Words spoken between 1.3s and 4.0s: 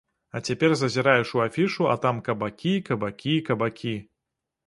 у афішу, а там кабакі-кабакі-кабакі.